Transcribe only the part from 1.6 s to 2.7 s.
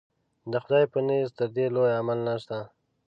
لوی عمل نشته.